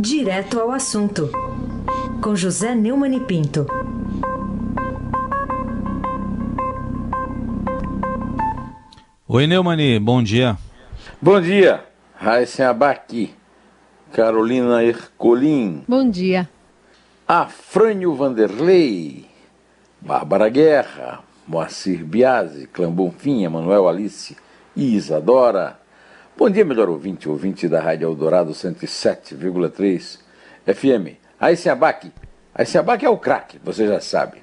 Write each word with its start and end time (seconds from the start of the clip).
Direto 0.00 0.60
ao 0.60 0.70
assunto, 0.70 1.28
com 2.22 2.36
José 2.36 2.72
Neumann 2.72 3.16
e 3.16 3.20
Pinto. 3.20 3.66
Oi, 9.26 9.48
Neumani, 9.48 9.98
bom 9.98 10.22
dia. 10.22 10.56
Bom 11.20 11.40
dia, 11.40 11.84
Raíssa 12.14 12.68
Abaqui, 12.68 13.34
Carolina 14.12 14.84
Ercolim. 14.84 15.82
Bom 15.88 16.08
dia. 16.08 16.48
Afrânio 17.26 18.14
Vanderlei, 18.14 19.26
Bárbara 20.00 20.48
Guerra, 20.48 21.24
Moacir 21.44 22.04
Biasi, 22.04 22.68
Clã 22.68 22.88
Bonfim, 22.88 23.42
Emanuel 23.42 23.88
Alice 23.88 24.36
e 24.76 24.94
Isadora. 24.94 25.77
Bom 26.38 26.48
dia, 26.48 26.64
melhor 26.64 26.88
ouvinte, 26.88 27.28
ouvinte 27.28 27.66
da 27.66 27.80
Rádio 27.80 28.06
Eldorado 28.06 28.52
107,3 28.52 30.20
FM. 30.64 31.18
Raíssa 31.36 31.72
Abac. 31.72 32.12
Raíssa 32.54 32.78
Abac 32.78 33.04
é 33.04 33.10
o 33.10 33.18
craque, 33.18 33.58
você 33.60 33.88
já 33.88 34.00
sabe. 34.00 34.38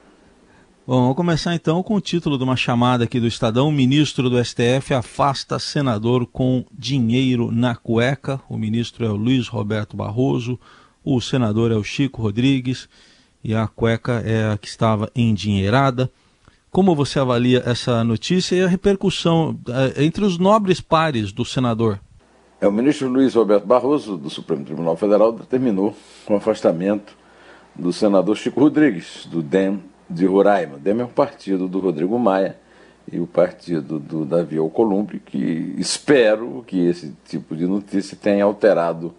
Bom, 0.85 1.03
vamos 1.03 1.15
começar 1.15 1.55
então 1.55 1.81
com 1.81 1.95
o 1.95 2.01
título 2.01 2.37
de 2.37 2.43
uma 2.43 2.57
chamada 2.57 3.05
aqui 3.05 3.17
do 3.17 3.27
Estadão. 3.27 3.69
O 3.69 3.71
ministro 3.71 4.29
do 4.29 4.43
STF 4.43 4.93
afasta 4.93 5.57
senador 5.57 6.27
com 6.27 6.65
dinheiro 6.69 7.49
na 7.49 7.77
cueca. 7.77 8.41
O 8.49 8.57
ministro 8.57 9.05
é 9.05 9.09
o 9.09 9.15
Luiz 9.15 9.47
Roberto 9.47 9.95
Barroso, 9.95 10.59
o 11.01 11.21
senador 11.21 11.71
é 11.71 11.75
o 11.75 11.83
Chico 11.83 12.21
Rodrigues 12.21 12.89
e 13.41 13.55
a 13.55 13.69
cueca 13.69 14.21
é 14.25 14.51
a 14.51 14.57
que 14.57 14.67
estava 14.67 15.09
endinheirada. 15.15 16.11
Como 16.75 16.93
você 16.93 17.21
avalia 17.21 17.63
essa 17.65 18.03
notícia 18.03 18.53
e 18.53 18.61
a 18.61 18.67
repercussão 18.67 19.57
eh, 19.69 20.03
entre 20.03 20.25
os 20.25 20.37
nobres 20.37 20.81
pares 20.81 21.31
do 21.31 21.45
senador? 21.45 22.01
É, 22.59 22.67
o 22.67 22.71
ministro 22.73 23.07
Luiz 23.07 23.33
Roberto 23.33 23.65
Barroso, 23.65 24.17
do 24.17 24.29
Supremo 24.29 24.65
Tribunal 24.65 24.97
Federal, 24.97 25.31
determinou 25.31 25.95
o 26.29 26.35
afastamento 26.35 27.15
do 27.73 27.93
senador 27.93 28.35
Chico 28.35 28.59
Rodrigues, 28.59 29.25
do 29.25 29.41
DEM 29.41 29.81
de 30.09 30.25
Roraima. 30.25 30.77
DEM 30.77 30.99
é 30.99 31.05
um 31.05 31.07
partido 31.07 31.69
do 31.69 31.79
Rodrigo 31.79 32.19
Maia 32.19 32.57
e 33.09 33.21
o 33.21 33.25
partido 33.25 33.97
do 33.97 34.25
Davi 34.25 34.57
Alcolumbre, 34.57 35.21
que 35.25 35.75
espero 35.77 36.61
que 36.67 36.85
esse 36.85 37.15
tipo 37.23 37.55
de 37.55 37.65
notícia 37.65 38.17
tenha 38.21 38.43
alterado 38.43 39.15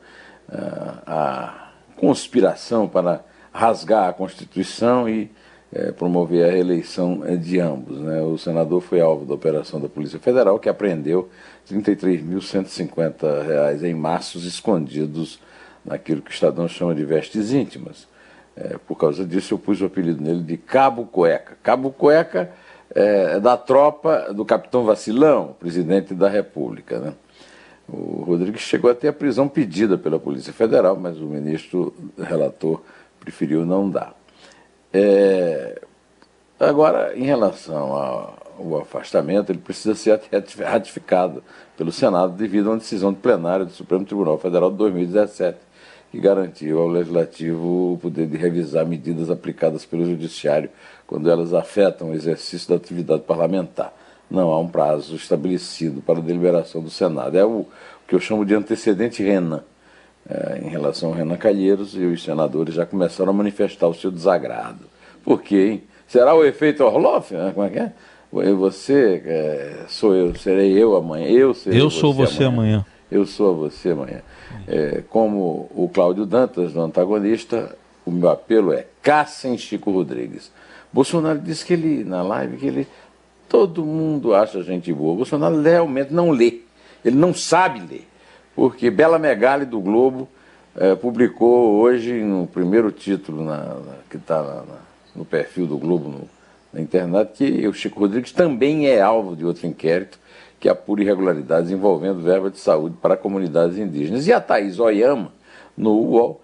uh, 0.46 1.02
a 1.06 1.70
conspiração 1.96 2.86
para 2.86 3.24
rasgar 3.50 4.10
a 4.10 4.12
Constituição 4.12 5.08
e 5.08 5.30
uh, 5.76 5.92
promover 5.94 6.48
a 6.48 6.50
reeleição 6.50 7.20
de 7.36 7.60
ambos. 7.60 8.00
Né? 8.00 8.20
O 8.22 8.38
senador 8.38 8.80
foi 8.80 9.00
alvo 9.00 9.24
da 9.24 9.34
operação 9.34 9.80
da 9.80 9.88
Polícia 9.88 10.18
Federal, 10.18 10.58
que 10.58 10.68
apreendeu 10.68 11.28
R$ 11.70 11.76
33.150 11.76 13.82
em 13.82 13.94
maços 13.94 14.44
escondidos 14.44 15.38
naquilo 15.84 16.22
que 16.22 16.30
o 16.30 16.32
Estadão 16.32 16.68
chama 16.68 16.94
de 16.94 17.04
vestes 17.04 17.52
íntimas. 17.52 18.08
É, 18.56 18.78
por 18.86 18.96
causa 18.96 19.24
disso, 19.24 19.52
eu 19.52 19.58
pus 19.58 19.82
o 19.82 19.84
apelido 19.84 20.22
nele 20.22 20.42
de 20.42 20.56
Cabo 20.56 21.04
Cueca. 21.04 21.58
Cabo 21.62 21.90
Cueca 21.90 22.50
é, 22.94 23.34
é 23.34 23.40
da 23.40 23.56
tropa 23.56 24.32
do 24.32 24.44
capitão 24.44 24.84
Vacilão, 24.84 25.54
presidente 25.60 26.14
da 26.14 26.28
República. 26.28 26.98
Né? 26.98 27.12
O 27.86 28.24
Rodrigues 28.24 28.62
chegou 28.62 28.90
até 28.90 29.08
a 29.08 29.12
prisão 29.12 29.46
pedida 29.46 29.98
pela 29.98 30.18
Polícia 30.18 30.52
Federal, 30.52 30.96
mas 30.96 31.18
o 31.18 31.26
ministro 31.26 31.94
relator 32.18 32.82
preferiu 33.20 33.66
não 33.66 33.88
dar. 33.88 34.15
É, 34.92 35.80
agora, 36.58 37.16
em 37.16 37.24
relação 37.24 37.92
ao 37.92 38.78
afastamento, 38.80 39.50
ele 39.50 39.58
precisa 39.58 39.94
ser 39.94 40.20
ratificado 40.64 41.42
pelo 41.76 41.92
Senado 41.92 42.32
devido 42.32 42.68
a 42.68 42.72
uma 42.72 42.78
decisão 42.78 43.12
de 43.12 43.18
plenário 43.18 43.66
do 43.66 43.72
Supremo 43.72 44.04
Tribunal 44.04 44.38
Federal 44.38 44.70
de 44.70 44.76
2017 44.78 45.66
que 46.10 46.20
garantiu 46.20 46.80
ao 46.80 46.88
Legislativo 46.88 47.94
o 47.94 47.98
poder 47.98 48.26
de 48.26 48.36
revisar 48.36 48.86
medidas 48.86 49.30
aplicadas 49.30 49.84
pelo 49.84 50.04
Judiciário 50.04 50.70
quando 51.06 51.30
elas 51.30 51.52
afetam 51.52 52.10
o 52.10 52.14
exercício 52.14 52.68
da 52.70 52.76
atividade 52.76 53.22
parlamentar. 53.22 53.92
Não 54.30 54.50
há 54.50 54.58
um 54.58 54.68
prazo 54.68 55.14
estabelecido 55.14 56.00
para 56.00 56.18
a 56.18 56.22
deliberação 56.22 56.82
do 56.82 56.90
Senado. 56.90 57.36
É 57.36 57.44
o, 57.44 57.66
que 58.08 58.14
eu 58.14 58.20
chamo 58.20 58.44
de 58.44 58.54
antecedente 58.54 59.22
Renan. 59.22 59.62
É, 60.28 60.60
em 60.64 60.68
relação 60.68 61.10
ao 61.10 61.14
Renan 61.14 61.36
Calheiros, 61.36 61.94
e 61.94 62.04
os 62.04 62.22
senadores 62.22 62.74
já 62.74 62.84
começaram 62.84 63.30
a 63.30 63.32
manifestar 63.32 63.86
o 63.86 63.94
seu 63.94 64.10
desagrado. 64.10 64.80
Por 65.22 65.40
quê? 65.40 65.68
Hein? 65.70 65.82
Será 66.08 66.34
o 66.34 66.44
efeito 66.44 66.82
Orloff? 66.82 67.32
Né? 67.32 67.52
Como 67.54 67.66
é 67.66 67.70
que 67.70 67.78
é? 67.78 67.92
Você, 68.32 69.22
é, 69.24 69.84
sou 69.88 70.14
eu, 70.14 70.34
serei 70.34 70.72
eu 70.72 70.96
amanhã. 70.96 71.28
Eu, 71.28 71.54
serei 71.54 71.80
eu 71.80 71.88
sou 71.88 72.12
você, 72.12 72.34
você 72.34 72.44
amanhã. 72.44 72.62
amanhã. 72.62 72.86
Eu 73.10 73.24
sou 73.24 73.54
você 73.56 73.90
amanhã. 73.90 74.20
É, 74.66 75.02
como 75.08 75.70
o 75.74 75.88
Cláudio 75.92 76.26
Dantas, 76.26 76.74
no 76.74 76.82
antagonista, 76.82 77.76
o 78.04 78.10
meu 78.10 78.28
apelo 78.28 78.72
é 78.72 78.86
caçem 79.02 79.56
Chico 79.56 79.90
Rodrigues. 79.90 80.50
Bolsonaro 80.92 81.38
disse 81.38 81.64
que 81.64 81.72
ele, 81.72 82.04
na 82.04 82.22
live, 82.22 82.56
que 82.56 82.66
ele. 82.66 82.88
Todo 83.48 83.84
mundo 83.84 84.34
acha 84.34 84.62
gente 84.62 84.92
boa. 84.92 85.14
Bolsonaro 85.14 85.60
realmente 85.62 86.12
não 86.12 86.30
lê. 86.30 86.60
Ele 87.04 87.16
não 87.16 87.32
sabe 87.32 87.80
ler. 87.80 88.08
Porque 88.56 88.90
Bela 88.90 89.18
Megali 89.18 89.66
do 89.66 89.78
Globo 89.78 90.26
é, 90.74 90.94
publicou 90.94 91.74
hoje 91.74 92.14
no 92.22 92.46
primeiro 92.46 92.90
título 92.90 93.44
na, 93.44 93.58
na, 93.58 93.94
que 94.08 94.16
está 94.16 94.64
no 95.14 95.26
perfil 95.26 95.66
do 95.66 95.76
Globo 95.76 96.08
no, 96.08 96.28
na 96.72 96.80
internet 96.80 97.36
que 97.36 97.68
o 97.68 97.74
Chico 97.74 98.00
Rodrigues 98.00 98.32
também 98.32 98.88
é 98.88 98.98
alvo 99.00 99.36
de 99.36 99.44
outro 99.44 99.66
inquérito 99.66 100.18
que 100.58 100.70
apura 100.70 101.02
irregularidades 101.02 101.70
envolvendo 101.70 102.22
verba 102.22 102.50
de 102.50 102.58
saúde 102.58 102.96
para 103.00 103.14
comunidades 103.14 103.76
indígenas. 103.76 104.26
E 104.26 104.32
a 104.32 104.40
Thaís 104.40 104.80
Oyama, 104.80 105.30
no 105.76 105.92
UOL, 105.92 106.40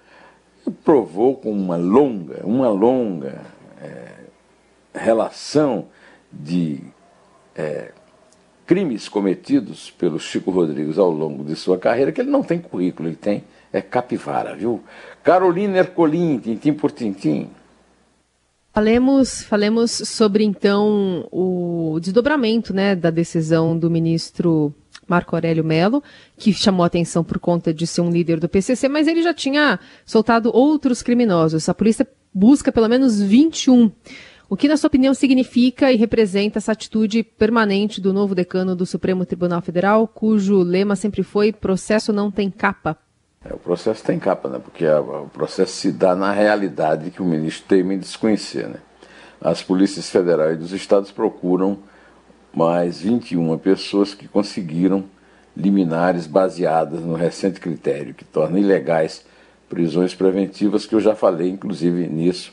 provou 0.85 1.35
com 1.35 1.51
uma 1.51 1.77
longa, 1.77 2.41
uma 2.45 2.69
longa 2.69 3.41
é, 3.81 4.09
relação 4.95 5.87
de 6.31 6.81
é, 7.57 7.91
crimes 8.73 9.07
cometidos 9.07 9.91
pelo 9.91 10.19
Chico 10.19 10.51
Rodrigues 10.51 10.97
ao 10.97 11.11
longo 11.11 11.45
de 11.45 11.55
sua 11.55 11.77
carreira, 11.77 12.11
que 12.11 12.23
ele 12.23 12.31
não 12.31 12.43
tem 12.43 12.59
currículo, 12.59 13.07
ele 13.07 13.17
tem 13.17 13.45
é 13.71 13.83
capivara, 13.83 14.57
viu? 14.57 14.83
Carolina 15.23 15.77
Ercolim, 15.77 16.39
tintim 16.39 16.73
por 16.73 16.91
tintim. 16.91 17.51
Falemos, 18.73 19.43
falemos 19.43 19.91
sobre 19.91 20.43
então 20.43 21.29
o 21.31 21.99
desdobramento 22.01 22.73
né, 22.73 22.97
da 22.97 23.11
decisão 23.11 23.79
do 23.79 23.91
ministro 23.91 24.75
Marco 25.07 25.37
Aurélio 25.37 25.63
Melo, 25.63 26.03
que 26.39 26.51
chamou 26.55 26.87
atenção 26.87 27.23
por 27.23 27.39
conta 27.39 27.75
de 27.75 27.87
ser 27.87 28.01
um 28.01 28.11
líder 28.11 28.41
do 28.41 28.49
PCC, 28.49 28.89
mas 28.89 29.07
ele 29.07 29.23
já 29.23 29.35
tinha 29.35 29.79
soltado 30.07 30.51
outros 30.51 31.03
criminosos. 31.03 31.69
A 31.69 31.75
polícia 31.75 32.09
busca 32.33 32.73
pelo 32.73 32.89
menos 32.89 33.21
21. 33.21 33.93
O 34.53 34.57
que, 34.57 34.69
na 34.69 34.77
sua 34.77 34.89
opinião, 34.89 35.15
significa 35.15 35.91
e 35.91 35.97
representa 35.97 36.59
essa 36.59 36.73
atitude 36.73 37.23
permanente 37.23 38.03
do 38.03 38.13
novo 38.13 38.35
decano 38.35 38.77
do 38.77 38.85
Supremo 38.85 39.25
Tribunal 39.25 39.63
Federal, 39.63 40.07
cujo 40.07 40.63
lema 40.63 40.95
sempre 40.95 41.23
foi 41.23 41.55
processo 41.55 42.13
não 42.13 42.31
tem 42.31 42.51
capa? 42.51 42.99
É, 43.43 43.55
o 43.55 43.57
processo 43.57 44.05
tem 44.05 44.19
capa, 44.19 44.51
né? 44.51 44.59
porque 44.63 44.85
a, 44.85 45.01
o 45.01 45.31
processo 45.31 45.73
se 45.73 45.91
dá 45.91 46.15
na 46.15 46.33
realidade 46.33 47.11
que 47.11 47.23
o 47.23 47.25
ministro 47.25 47.65
teme 47.67 47.97
desconhecer. 47.97 48.69
Né? 48.69 48.77
As 49.41 49.63
polícias 49.63 50.11
federais 50.11 50.59
dos 50.59 50.73
estados 50.73 51.11
procuram 51.11 51.79
mais 52.55 53.01
21 53.01 53.57
pessoas 53.57 54.13
que 54.13 54.29
conseguiram 54.29 55.07
liminares 55.57 56.27
baseadas 56.27 57.01
no 57.01 57.15
recente 57.15 57.59
critério 57.59 58.13
que 58.13 58.27
torna 58.27 58.61
ilegais 58.61 59.25
prisões 59.67 60.15
preventivas, 60.15 60.85
que 60.85 60.95
eu 60.95 61.01
já 61.01 61.15
falei, 61.15 61.49
inclusive, 61.49 62.07
nisso 62.07 62.53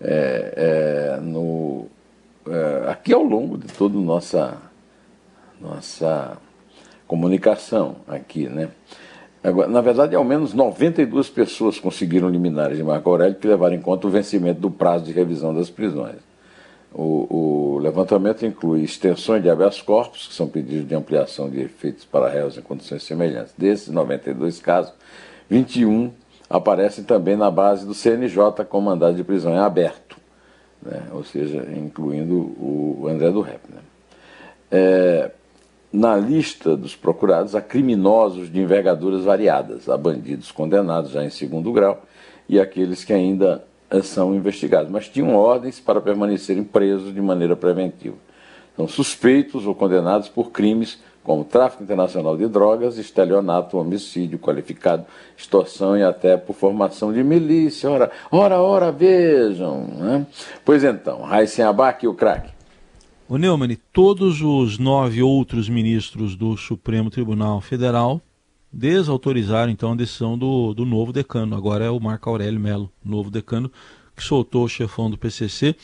é, 0.00 1.16
é, 1.16 1.20
no, 1.20 1.86
é, 2.48 2.90
aqui 2.90 3.12
ao 3.12 3.22
longo 3.22 3.58
de 3.58 3.68
toda 3.68 3.98
a 3.98 4.00
nossa, 4.00 4.58
nossa 5.60 6.38
comunicação 7.06 7.96
aqui, 8.08 8.48
né? 8.48 8.70
Agora, 9.42 9.68
na 9.68 9.80
verdade, 9.80 10.14
ao 10.14 10.22
menos 10.22 10.52
92 10.52 11.30
pessoas 11.30 11.80
conseguiram 11.80 12.28
liminares 12.28 12.76
de 12.76 12.84
Marco 12.84 13.08
Aurélio 13.08 13.36
que 13.36 13.48
levaram 13.48 13.74
em 13.74 13.80
conta 13.80 14.06
o 14.06 14.10
vencimento 14.10 14.60
do 14.60 14.70
prazo 14.70 15.06
de 15.06 15.12
revisão 15.12 15.54
das 15.54 15.70
prisões. 15.70 16.16
O, 16.92 17.74
o 17.74 17.78
levantamento 17.78 18.44
inclui 18.44 18.82
extensões 18.82 19.42
de 19.42 19.48
habeas 19.48 19.80
corpus, 19.80 20.26
que 20.26 20.34
são 20.34 20.46
pedidos 20.46 20.86
de 20.86 20.94
ampliação 20.94 21.48
de 21.48 21.60
efeitos 21.60 22.04
para 22.04 22.28
réus 22.28 22.58
em 22.58 22.60
condições 22.60 23.02
semelhantes. 23.02 23.54
Desses 23.56 23.88
92 23.88 24.60
casos, 24.60 24.92
21 25.48 26.10
aparecem 26.50 27.04
também 27.04 27.36
na 27.36 27.48
base 27.48 27.86
do 27.86 27.94
CNJ 27.94 28.64
com 28.68 28.80
mandado 28.80 29.14
de 29.14 29.22
prisão 29.22 29.52
em 29.52 29.58
aberto, 29.58 30.16
né? 30.82 31.04
ou 31.12 31.22
seja, 31.22 31.64
incluindo 31.76 32.34
o 32.34 33.06
André 33.08 33.30
do 33.30 33.40
Rep. 33.40 33.60
Né? 33.68 33.80
É, 34.68 35.30
na 35.92 36.16
lista 36.16 36.76
dos 36.76 36.96
procurados 36.96 37.54
há 37.54 37.60
criminosos 37.60 38.50
de 38.50 38.60
envergaduras 38.60 39.24
variadas, 39.24 39.88
há 39.88 39.96
bandidos 39.96 40.50
condenados 40.50 41.12
já 41.12 41.24
em 41.24 41.30
segundo 41.30 41.72
grau 41.72 42.02
e 42.48 42.58
aqueles 42.58 43.04
que 43.04 43.12
ainda 43.12 43.64
são 44.02 44.34
investigados, 44.34 44.90
mas 44.90 45.08
tinham 45.08 45.34
ordens 45.34 45.80
para 45.80 46.00
permanecerem 46.00 46.64
presos 46.64 47.14
de 47.14 47.20
maneira 47.20 47.56
preventiva. 47.56 48.16
São 48.76 48.86
suspeitos 48.86 49.66
ou 49.66 49.74
condenados 49.74 50.28
por 50.28 50.50
crimes 50.50 51.00
como 51.22 51.44
tráfico 51.44 51.82
internacional 51.82 52.36
de 52.36 52.48
drogas, 52.48 52.96
estelionato, 52.96 53.76
homicídio 53.76 54.38
qualificado, 54.38 55.04
extorsão 55.36 55.96
e 55.96 56.02
até 56.02 56.36
por 56.36 56.54
formação 56.54 57.12
de 57.12 57.22
milícia. 57.22 57.90
Ora, 57.90 58.10
ora, 58.30 58.58
ora, 58.60 58.92
vejam. 58.92 59.86
Né? 59.98 60.26
Pois 60.64 60.82
então, 60.82 61.22
Raíssen 61.22 61.64
Abac 61.64 62.04
e 62.04 62.08
o 62.08 62.14
craque. 62.14 62.50
O 63.28 63.36
Neumann, 63.36 63.76
todos 63.92 64.42
os 64.42 64.78
nove 64.78 65.22
outros 65.22 65.68
ministros 65.68 66.34
do 66.34 66.56
Supremo 66.56 67.10
Tribunal 67.10 67.60
Federal 67.60 68.20
desautorizaram 68.72 69.70
então 69.70 69.92
a 69.92 69.96
decisão 69.96 70.36
do, 70.36 70.74
do 70.74 70.84
novo 70.84 71.12
decano. 71.12 71.56
Agora 71.56 71.84
é 71.84 71.90
o 71.90 72.00
Marco 72.00 72.28
Aurélio 72.28 72.58
Melo, 72.58 72.90
novo 73.04 73.30
decano, 73.30 73.70
que 74.16 74.22
soltou 74.22 74.64
o 74.64 74.68
chefão 74.68 75.10
do 75.10 75.18
PCC. 75.18 75.76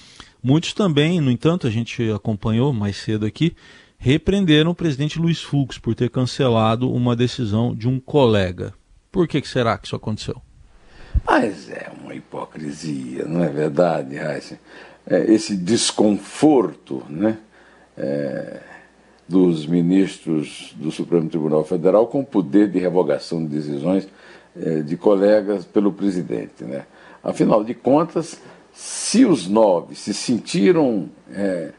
Muitos 0.43 0.73
também, 0.73 1.21
no 1.21 1.31
entanto, 1.31 1.67
a 1.67 1.71
gente 1.71 2.11
acompanhou 2.11 2.73
mais 2.73 2.97
cedo 2.97 3.27
aqui, 3.27 3.55
repreenderam 3.98 4.70
o 4.70 4.75
presidente 4.75 5.19
Luiz 5.19 5.43
Fux 5.43 5.78
por 5.78 5.94
ter 5.94 6.10
cancelado 6.10 6.93
uma 6.93 7.16
decisão 7.16 7.75
de 7.75 7.88
um 7.88 7.98
colega. 7.98 8.72
Por 9.10 9.26
que, 9.26 9.40
que 9.40 9.48
será 9.48 9.78
que 9.78 9.87
isso 9.87 9.96
aconteceu? 9.96 10.40
Mas 11.26 11.70
é 11.70 11.90
uma 12.02 12.14
hipocrisia, 12.14 13.25
não 13.25 13.43
é 13.43 13.48
verdade, 13.48 14.16
Heisen? 14.16 14.58
é, 15.06 15.32
esse 15.32 15.56
desconforto 15.56 17.02
né, 17.08 17.38
é, 17.96 18.60
dos 19.28 19.66
ministros 19.66 20.75
do 20.76 20.90
Supremo 20.90 21.28
Tribunal 21.28 21.64
Federal 21.64 22.06
com 22.08 22.20
o 22.20 22.26
poder 22.26 22.69
de 22.70 22.78
revogação 22.78 23.44
de 23.44 23.54
decisões 23.54 24.08
é, 24.60 24.81
de 24.81 24.96
colegas 24.96 25.64
pelo 25.64 25.92
presidente. 25.92 26.64
Né? 26.64 26.84
Afinal 27.22 27.62
de 27.62 27.75
contas, 27.75 28.40
se 28.72 29.25
os 29.25 29.46
nove 29.46 29.94
se 29.94 30.12
sentiram 30.12 31.08
é, 31.32 31.70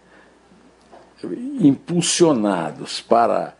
impulsionados 1.59 3.01
para 3.01 3.55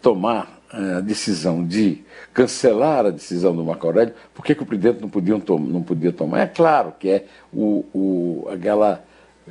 tomar 0.00 0.60
a 0.72 1.00
decisão 1.00 1.64
de 1.66 2.04
cancelar 2.32 3.06
a 3.06 3.10
decisão 3.10 3.54
do 3.54 3.64
Marco 3.64 3.86
Aurélio, 3.86 4.14
por 4.32 4.44
que, 4.44 4.54
que 4.54 4.62
o 4.62 4.66
presidente 4.66 5.00
não 5.00 5.08
podia, 5.08 5.34
não 5.34 5.82
podia 5.82 6.12
tomar? 6.12 6.40
É 6.40 6.46
claro 6.46 6.94
que 6.98 7.08
é 7.08 7.24
o, 7.52 7.84
o, 7.92 8.48
aquela 8.52 9.04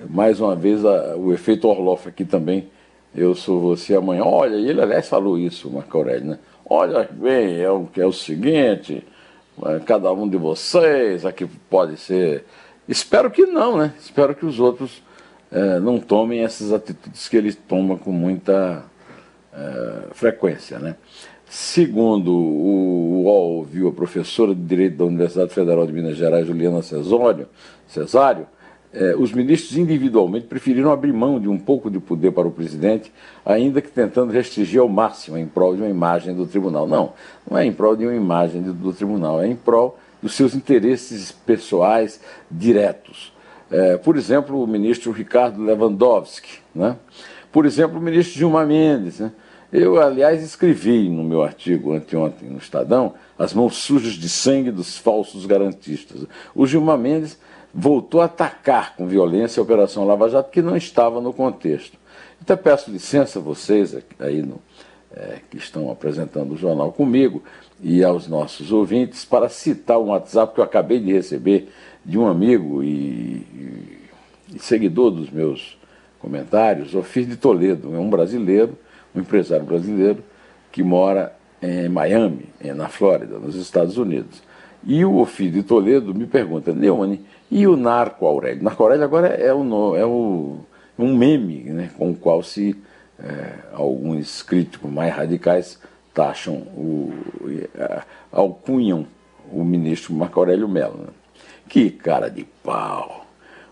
mais 0.10 0.40
uma 0.40 0.56
vez 0.56 0.86
a, 0.86 1.16
o 1.18 1.34
efeito 1.34 1.68
Orloff 1.68 2.08
aqui 2.08 2.24
também. 2.24 2.70
Eu 3.14 3.36
sou 3.36 3.60
você 3.60 3.96
amanhã. 3.96 4.24
Olha, 4.24 4.56
ele 4.56 4.82
aliás 4.82 5.10
falou 5.10 5.38
isso, 5.38 5.70
Marco 5.70 5.98
Aurélio, 5.98 6.28
né? 6.28 6.40
Olha 6.66 7.10
bem, 7.12 7.60
é 7.60 7.70
o 7.70 7.90
é 7.98 8.06
o 8.06 8.14
seguinte, 8.14 9.04
é, 9.66 9.80
cada 9.80 10.12
um 10.14 10.30
de 10.30 10.38
vocês 10.38 11.26
aqui 11.26 11.48
pode 11.70 11.98
ser. 11.98 12.46
Espero 12.88 13.30
que 13.30 13.46
não, 13.46 13.78
né? 13.78 13.94
Espero 14.00 14.36
que 14.36 14.46
os 14.46 14.60
outros 14.60 15.02
é, 15.52 15.80
não 15.80 16.00
tomem 16.00 16.42
essas 16.42 16.72
atitudes 16.72 17.28
que 17.28 17.38
ele 17.38 17.54
toma 17.54 17.98
com 17.98 18.12
muita 18.12 18.84
é, 19.54 20.14
frequência, 20.14 20.80
né? 20.80 20.96
Segundo 21.46 22.32
o 22.32 23.24
UOL 23.24 23.64
viu 23.64 23.88
a 23.88 23.92
professora 23.92 24.54
de 24.54 24.62
Direito 24.62 24.98
da 24.98 25.06
Universidade 25.06 25.52
Federal 25.52 25.88
de 25.88 25.92
Minas 25.92 26.16
Gerais, 26.16 26.46
Juliana 26.46 26.84
Cesário, 26.84 27.48
Cesário 27.88 28.46
eh, 28.92 29.16
os 29.16 29.32
ministros 29.32 29.78
individualmente 29.78 30.48
preferiram 30.48 30.92
abrir 30.92 31.14
mão 31.14 31.40
de 31.40 31.48
um 31.48 31.60
pouco 31.60 31.92
de 31.92 32.00
poder 32.00 32.32
para 32.32 32.48
o 32.48 32.52
presidente, 32.52 33.12
ainda 33.46 33.82
que 33.82 33.90
tentando 33.90 34.32
restringir 34.32 34.82
ao 34.82 34.90
máximo 34.90 35.38
em 35.38 35.46
prol 35.46 35.76
de 35.76 35.82
uma 35.82 35.90
imagem 35.90 36.36
do 36.36 36.48
tribunal. 36.48 36.88
Não, 36.88 37.14
não 37.50 37.58
é 37.58 37.66
em 37.66 37.72
prol 37.72 37.96
de 37.96 38.06
uma 38.06 38.16
imagem 38.16 38.62
do 38.62 38.92
tribunal, 38.92 39.42
é 39.42 39.48
em 39.48 39.56
prol 39.56 39.98
dos 40.22 40.34
seus 40.34 40.56
interesses 40.56 41.32
pessoais 41.32 42.20
diretos. 42.50 43.32
Eh, 43.72 43.98
por 43.98 44.18
exemplo, 44.18 44.62
o 44.62 44.68
ministro 44.68 45.12
Ricardo 45.12 45.62
Lewandowski, 45.64 46.60
né? 46.74 46.96
por 47.52 47.66
exemplo, 47.66 48.00
o 48.00 48.02
ministro 48.02 48.38
Gilmar 48.38 48.66
Mendes. 48.66 49.20
Né? 49.20 49.32
Eu, 49.72 50.02
aliás, 50.02 50.42
escrevi 50.42 51.08
no 51.10 51.24
meu 51.24 51.44
artigo 51.44 51.94
anteontem 51.94 52.50
no 52.50 52.58
Estadão 52.58 53.14
as 53.38 53.54
mãos 53.54 53.78
sujas 53.78 54.14
de 54.14 54.28
sangue 54.28 54.72
dos 54.72 54.98
falsos 54.98 55.46
garantistas. 55.46 56.26
O 56.56 56.66
Gilmar 56.66 56.98
Mendes 56.98 57.38
voltou 57.74 58.22
a 58.22 58.26
atacar 58.26 58.96
com 58.96 59.08
violência 59.08 59.62
a 59.62 59.64
Operação 59.64 60.06
Lava 60.06 60.28
Jato, 60.28 60.50
que 60.50 60.62
não 60.62 60.76
estava 60.76 61.22
no 61.22 61.32
contexto. 61.32 61.98
Então 62.42 62.58
peço 62.58 62.90
licença 62.90 63.38
a 63.38 63.42
vocês 63.42 63.96
aí 64.20 64.42
no, 64.42 64.60
é, 65.16 65.40
que 65.50 65.58
estão 65.58 65.92
apresentando 65.92 66.54
o 66.54 66.58
jornal 66.58 66.92
comigo 66.92 67.44
e 67.82 68.04
aos 68.04 68.28
nossos 68.28 68.72
ouvintes 68.72 69.24
para 69.24 69.50
citar 69.50 70.00
um 70.00 70.08
WhatsApp 70.08 70.54
que 70.54 70.60
eu 70.60 70.64
acabei 70.64 71.00
de 71.00 71.12
receber 71.12 71.70
de 72.06 72.18
um 72.18 72.28
amigo 72.28 72.84
e, 72.84 73.46
e, 74.54 74.60
seguidor 74.60 75.12
dos 75.12 75.30
meus 75.30 75.78
comentários, 76.20 76.96
Ofir 76.96 77.26
de 77.26 77.38
Toledo, 77.38 77.96
é 77.96 78.00
um 78.00 78.10
brasileiro, 78.10 78.78
um 79.16 79.20
empresário 79.20 79.66
brasileiro 79.66 80.24
que 80.72 80.84
mora 80.84 81.34
em 81.62 81.90
Miami, 81.90 82.46
na 82.76 82.88
Flórida, 82.88 83.38
nos 83.38 83.56
Estados 83.56 83.98
Unidos. 83.98 84.42
E 84.84 85.04
o 85.04 85.18
Ofir 85.18 85.52
de 85.52 85.64
Toledo 85.64 86.14
me 86.16 86.26
pergunta, 86.26 86.74
Neumani, 86.74 87.26
e 87.52 87.68
o 87.68 87.76
Narco 87.76 88.26
Aurélio? 88.26 88.64
Narco 88.64 88.84
Aurélio 88.84 89.04
agora 89.04 89.28
é, 89.28 89.54
o, 89.54 89.96
é 89.96 90.06
o, 90.06 90.60
um 90.98 91.16
meme 91.16 91.64
né, 91.64 91.90
com 91.98 92.12
o 92.12 92.16
qual 92.16 92.42
se 92.42 92.76
é, 93.22 93.54
alguns 93.74 94.42
críticos 94.42 94.90
mais 94.90 95.14
radicais 95.14 95.80
taxam, 96.14 96.56
o, 96.56 97.14
alcunham 98.32 99.06
o 99.52 99.64
ministro 99.64 100.14
Marco 100.14 100.40
Aurélio 100.40 100.68
Mello. 100.68 100.98
Né? 100.98 101.08
Que 101.70 101.92
cara 101.92 102.30
de 102.30 102.46
pau! 102.64 103.28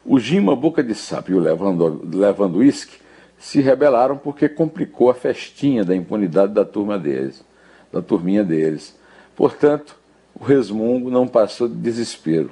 O 0.06 0.20
Gima 0.20 0.56
Boca 0.56 0.84
de 0.84 0.94
Sapo 0.94 1.32
e 1.32 1.34
o 1.34 1.40
Levando 1.40 2.60
Whisky 2.60 3.00
se 3.40 3.60
rebelaram 3.60 4.16
porque 4.16 4.48
complicou 4.48 5.10
a 5.10 5.16
festinha 5.16 5.84
da 5.84 5.96
impunidade 5.96 6.54
da 6.54 6.64
turma 6.64 7.00
deles, 7.00 7.44
da 7.92 8.00
turminha 8.00 8.44
deles. 8.44 8.96
Portanto, 9.36 9.98
o 10.40 10.44
resmungo 10.44 11.10
não 11.10 11.28
passou 11.28 11.68
de 11.68 11.74
desespero. 11.74 12.52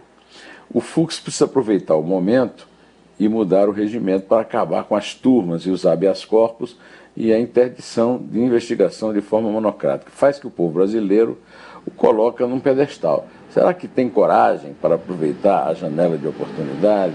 O 0.68 0.82
Fux 0.82 1.20
precisa 1.20 1.46
aproveitar 1.46 1.96
o 1.96 2.02
momento 2.02 2.68
e 3.20 3.30
mudar 3.30 3.70
o 3.70 3.72
regimento 3.72 4.26
para 4.26 4.42
acabar 4.42 4.86
com 4.86 4.96
as 4.96 5.14
turmas 5.14 5.62
e 5.62 5.70
os 5.70 5.86
habeas 5.86 6.26
corpus 6.26 6.76
e 7.16 7.32
a 7.32 7.40
interdição 7.40 8.18
de 8.18 8.40
investigação 8.40 9.14
de 9.14 9.22
forma 9.22 9.52
monocrática. 9.52 10.10
Faz 10.12 10.40
que 10.40 10.48
o 10.48 10.52
povo 10.52 10.74
brasileiro 10.74 11.38
o 11.86 11.92
coloca 11.92 12.48
num 12.48 12.60
pedestal. 12.60 13.28
Será 13.56 13.74
que 13.74 13.88
tem 13.88 14.10
coragem 14.10 14.76
para 14.82 14.96
aproveitar 14.96 15.70
a 15.70 15.74
janela 15.74 16.18
de 16.18 16.28
oportunidade? 16.28 17.14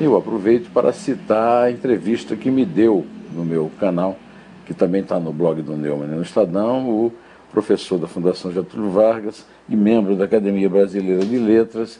Eu 0.00 0.16
aproveito 0.16 0.70
para 0.70 0.92
citar 0.92 1.64
a 1.64 1.70
entrevista 1.72 2.36
que 2.36 2.48
me 2.48 2.64
deu 2.64 3.04
no 3.32 3.44
meu 3.44 3.68
canal, 3.80 4.16
que 4.64 4.72
também 4.72 5.00
está 5.00 5.18
no 5.18 5.32
blog 5.32 5.60
do 5.60 5.76
Neumann 5.76 6.10
no 6.10 6.22
Estadão, 6.22 6.88
o 6.88 7.12
professor 7.50 7.98
da 7.98 8.06
Fundação 8.06 8.52
Getúlio 8.52 8.88
Vargas 8.90 9.44
e 9.68 9.74
membro 9.74 10.14
da 10.14 10.26
Academia 10.26 10.68
Brasileira 10.68 11.24
de 11.24 11.36
Letras, 11.36 11.98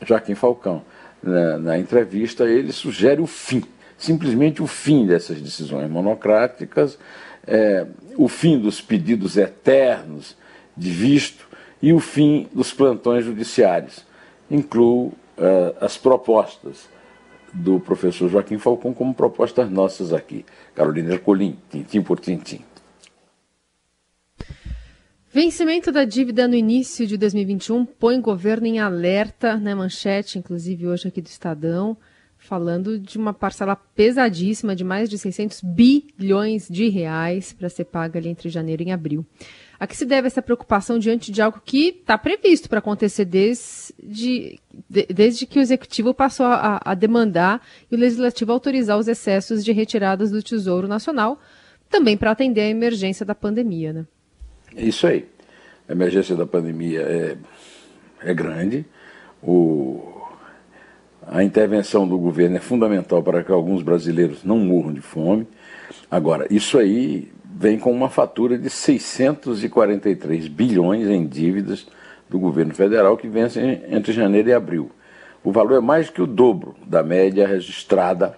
Joaquim 0.00 0.34
Falcão. 0.34 0.80
Na, 1.22 1.58
na, 1.58 1.78
entrevista, 1.78 2.44
ele 2.44 2.72
sugere 2.72 3.20
o 3.20 3.26
fim, 3.26 3.62
simplesmente 3.98 4.62
o 4.62 4.66
fim 4.66 5.04
dessas 5.04 5.38
decisões 5.38 5.90
monocráticas, 5.90 6.98
é, 7.46 7.84
o 8.16 8.26
fim 8.26 8.58
dos 8.58 8.80
pedidos 8.80 9.36
eternos 9.36 10.34
de 10.74 10.88
visto 10.88 11.46
e 11.82 11.92
o 11.92 12.00
fim 12.00 12.48
dos 12.52 12.72
plantões 12.72 13.24
judiciários. 13.24 14.04
Incluo 14.50 15.12
é, 15.36 15.74
as 15.80 15.96
propostas 15.96 16.88
do 17.52 17.80
professor 17.80 18.28
Joaquim 18.28 18.58
Falcão 18.58 18.92
como 18.92 19.14
propostas 19.14 19.70
nossas 19.70 20.12
aqui. 20.12 20.44
Carolina 20.74 21.14
Ercolim, 21.14 21.58
tintim 21.70 22.02
por 22.02 22.20
tintim. 22.20 22.62
Vencimento 25.32 25.92
da 25.92 26.04
dívida 26.04 26.48
no 26.48 26.54
início 26.54 27.06
de 27.06 27.18
2021 27.18 27.84
põe 27.84 28.18
o 28.18 28.22
governo 28.22 28.66
em 28.66 28.78
alerta, 28.78 29.56
né? 29.56 29.74
Manchete, 29.74 30.38
inclusive 30.38 30.86
hoje 30.86 31.08
aqui 31.08 31.20
do 31.20 31.26
Estadão, 31.26 31.94
falando 32.38 32.98
de 32.98 33.18
uma 33.18 33.34
parcela 33.34 33.76
pesadíssima 33.76 34.74
de 34.74 34.82
mais 34.82 35.10
de 35.10 35.18
600 35.18 35.60
bilhões 35.62 36.68
de 36.68 36.88
reais 36.88 37.52
para 37.52 37.68
ser 37.68 37.84
paga 37.84 38.18
ali 38.18 38.30
entre 38.30 38.48
janeiro 38.48 38.82
e 38.82 38.90
abril. 38.90 39.26
A 39.78 39.86
que 39.86 39.96
se 39.96 40.04
deve 40.04 40.26
essa 40.26 40.40
preocupação 40.40 40.98
diante 40.98 41.30
de 41.30 41.42
algo 41.42 41.60
que 41.64 41.88
está 41.88 42.16
previsto 42.16 42.68
para 42.68 42.78
acontecer 42.78 43.24
desde, 43.24 43.94
de, 44.02 44.58
desde 44.88 45.46
que 45.46 45.58
o 45.58 45.62
Executivo 45.62 46.14
passou 46.14 46.46
a, 46.46 46.80
a 46.84 46.94
demandar 46.94 47.60
e 47.90 47.94
o 47.94 47.98
Legislativo 47.98 48.52
autorizar 48.52 48.98
os 48.98 49.08
excessos 49.08 49.64
de 49.64 49.72
retiradas 49.72 50.30
do 50.30 50.42
Tesouro 50.42 50.88
Nacional, 50.88 51.38
também 51.90 52.16
para 52.16 52.30
atender 52.30 52.62
a 52.62 52.68
emergência 52.68 53.24
da 53.24 53.34
pandemia, 53.34 53.92
né? 53.92 54.06
É 54.74 54.84
isso 54.84 55.06
aí. 55.06 55.26
A 55.88 55.92
emergência 55.92 56.34
da 56.34 56.46
pandemia 56.46 57.02
é, 57.02 57.36
é 58.20 58.34
grande. 58.34 58.84
O, 59.42 60.16
a 61.26 61.42
intervenção 61.44 62.06
do 62.06 62.18
governo 62.18 62.56
é 62.56 62.60
fundamental 62.60 63.22
para 63.22 63.44
que 63.44 63.52
alguns 63.52 63.82
brasileiros 63.82 64.42
não 64.42 64.58
morram 64.58 64.92
de 64.92 65.00
fome. 65.00 65.46
Agora, 66.10 66.46
isso 66.50 66.78
aí 66.78 67.30
vem 67.58 67.78
com 67.78 67.90
uma 67.90 68.10
fatura 68.10 68.58
de 68.58 68.68
643 68.68 70.46
bilhões 70.46 71.08
em 71.08 71.26
dívidas 71.26 71.86
do 72.28 72.38
governo 72.38 72.74
federal 72.74 73.16
que 73.16 73.28
vence 73.28 73.58
entre 73.88 74.12
janeiro 74.12 74.50
e 74.50 74.52
abril. 74.52 74.90
O 75.42 75.50
valor 75.50 75.78
é 75.78 75.80
mais 75.80 76.10
que 76.10 76.20
o 76.20 76.26
dobro 76.26 76.74
da 76.86 77.02
média 77.02 77.46
registrada 77.46 78.36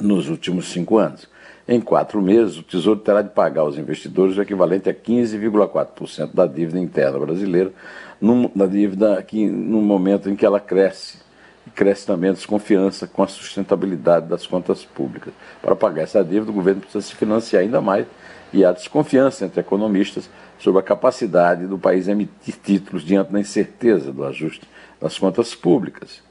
nos 0.00 0.28
últimos 0.28 0.72
cinco 0.72 0.98
anos. 0.98 1.30
Em 1.68 1.80
quatro 1.80 2.20
meses, 2.20 2.58
o 2.58 2.64
Tesouro 2.64 2.98
terá 2.98 3.22
de 3.22 3.30
pagar 3.30 3.60
aos 3.60 3.78
investidores 3.78 4.36
o 4.36 4.42
equivalente 4.42 4.90
a 4.90 4.94
15,4% 4.94 6.34
da 6.34 6.44
dívida 6.44 6.80
interna 6.80 7.20
brasileira, 7.20 7.72
na 8.20 8.66
dívida 8.66 9.22
que, 9.22 9.46
no 9.46 9.80
momento 9.80 10.28
em 10.28 10.34
que 10.34 10.44
ela 10.44 10.58
cresce, 10.58 11.18
e 11.66 11.70
cresce 11.70 12.06
também 12.06 12.30
a 12.30 12.32
desconfiança 12.32 13.06
com 13.06 13.22
a 13.22 13.28
sustentabilidade 13.28 14.26
das 14.26 14.46
contas 14.46 14.84
públicas. 14.84 15.32
Para 15.60 15.76
pagar 15.76 16.02
essa 16.02 16.22
dívida, 16.24 16.50
o 16.50 16.54
governo 16.54 16.80
precisa 16.80 17.04
se 17.04 17.14
financiar 17.14 17.62
ainda 17.62 17.80
mais 17.80 18.06
e 18.52 18.64
há 18.64 18.72
desconfiança 18.72 19.44
entre 19.44 19.60
economistas 19.60 20.28
sobre 20.58 20.80
a 20.80 20.82
capacidade 20.82 21.66
do 21.66 21.78
país 21.78 22.08
emitir 22.08 22.56
títulos 22.62 23.02
diante 23.04 23.32
da 23.32 23.40
incerteza 23.40 24.12
do 24.12 24.24
ajuste 24.24 24.68
das 25.00 25.18
contas 25.18 25.54
públicas. 25.54 26.22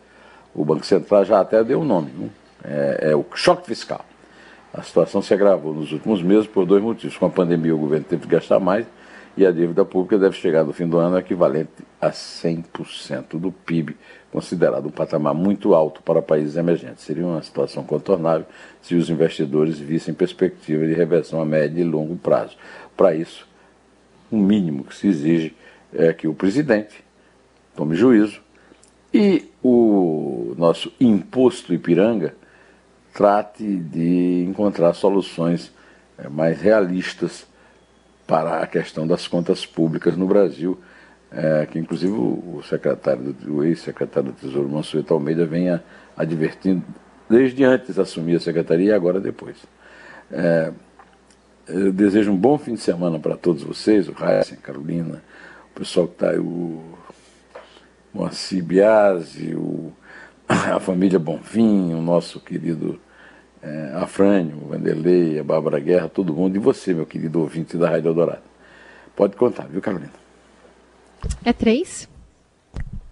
O 0.54 0.64
Banco 0.64 0.86
Central 0.86 1.26
já 1.26 1.40
até 1.40 1.64
deu 1.64 1.80
o 1.80 1.82
um 1.82 1.86
nome, 1.86 2.32
é, 2.64 3.10
é 3.12 3.16
o 3.16 3.26
choque 3.34 3.68
fiscal. 3.68 4.06
A 4.74 4.82
situação 4.82 5.22
se 5.22 5.34
agravou 5.34 5.74
nos 5.74 5.92
últimos 5.92 6.22
meses 6.22 6.48
por 6.48 6.66
dois 6.66 6.82
motivos. 6.82 7.18
Com 7.18 7.26
a 7.26 7.30
pandemia, 7.30 7.76
o 7.76 7.78
governo 7.78 8.06
teve 8.06 8.22
que 8.22 8.30
gastar 8.30 8.60
mais 8.60 8.86
e 9.36 9.46
a 9.46 9.52
dívida 9.52 9.86
pública 9.86 10.18
deve 10.18 10.36
chegar 10.36 10.64
no 10.64 10.74
fim 10.74 10.88
do 10.88 10.98
ano 10.98 11.18
equivalente 11.18 11.72
a 12.00 12.10
100% 12.10 13.40
do 13.40 13.52
PIB, 13.52 13.96
considerado 14.32 14.88
um 14.88 14.92
patamar 14.92 15.34
muito 15.34 15.74
alto 15.74 16.02
para 16.04 16.22
países 16.22 16.58
emergentes. 16.58 17.04
Seria 17.04 17.26
uma 17.26 17.42
situação 17.42 17.84
contornável 17.84 18.46
se 18.82 18.96
os 18.96 19.10
investidores 19.10 19.80
vissem 19.80 20.14
perspectiva 20.14 20.86
de 20.86 20.94
reversão 20.94 21.42
a 21.42 21.46
médio 21.46 21.80
e 21.80 21.84
longo 21.84 22.16
prazo. 22.18 22.58
Para 22.98 23.16
isso, 23.16 23.48
o 24.30 24.38
mínimo 24.38 24.84
que 24.84 24.96
se 24.96 25.08
exige 25.08 25.56
é 25.94 26.12
que 26.14 26.28
o 26.28 26.34
presidente 26.34 27.04
tome 27.76 27.96
juízo 27.96 28.42
e 29.14 29.50
o 29.64 30.54
nosso 30.58 30.92
imposto 31.00 31.74
Ipiranga 31.74 32.36
trate 33.14 33.64
de 33.64 34.46
encontrar 34.48 34.94
soluções 34.94 35.72
é, 36.18 36.30
mais 36.30 36.62
realistas 36.62 37.46
para 38.28 38.62
a 38.62 38.68
questão 38.68 39.06
das 39.06 39.28
contas 39.28 39.66
públicas 39.66 40.16
no 40.16 40.28
Brasil, 40.28 40.80
é, 41.32 41.66
que 41.66 41.80
inclusive 41.80 42.14
o 42.14 42.62
secretário, 42.68 43.36
o 43.48 43.64
ex-secretário 43.64 44.32
do 44.32 44.36
Tesouro 44.36 44.70
Mansueto 44.70 45.14
Almeida 45.14 45.46
venha 45.46 45.84
advertindo 46.16 46.84
desde 47.30 47.64
antes 47.64 47.96
de 47.96 48.02
assumir 48.02 48.36
a 48.36 48.40
secretaria 48.40 48.90
e 48.90 48.94
agora 48.94 49.20
depois. 49.20 49.58
É, 50.32 50.72
eu 51.68 51.94
desejo 51.94 52.32
um 52.32 52.38
bom 52.38 52.58
fim 52.58 52.74
de 52.74 52.82
semana 52.82 53.18
para 53.18 53.38
todos 53.38 53.64
vocês, 53.64 54.10
o 54.10 54.12
Raíssa, 54.12 54.58
Carolina, 54.58 55.22
o 55.74 55.80
pessoal 55.80 56.08
que 56.08 56.14
está 56.14 56.32
aí, 56.32 56.40
o 56.40 56.84
Moacir 58.14 58.64
Biasi, 58.64 59.56
o 59.56 59.92
a 60.48 60.80
família 60.80 61.18
Bonfim, 61.18 61.94
o 61.94 62.02
nosso 62.02 62.40
querido 62.40 63.00
é, 63.62 63.92
Afrânio, 63.96 64.58
o 64.58 64.70
Vanderlei, 64.70 65.40
a 65.40 65.44
Bárbara 65.44 65.80
Guerra, 65.80 66.10
todo 66.10 66.34
mundo, 66.34 66.56
e 66.56 66.60
você, 66.60 66.94
meu 66.94 67.06
querido 67.06 67.40
ouvinte 67.40 67.78
da 67.78 67.90
Rádio 67.90 68.10
Eldorado. 68.10 68.44
Pode 69.16 69.36
contar, 69.36 69.68
viu, 69.68 69.82
Carolina? 69.82 70.14
É 71.46 71.54
três? 71.54 72.10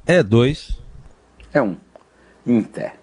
É 0.05 0.23
dois. 0.23 0.79
É 1.53 1.61
um. 1.61 1.77
Inter. 2.45 2.98